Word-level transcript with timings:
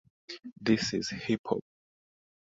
This 0.59 0.95
is 0.95 1.11
hip-hop! 1.11 1.61